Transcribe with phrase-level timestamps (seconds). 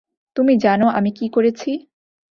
[0.35, 1.69] তুমি জানো আমি কি করেছি?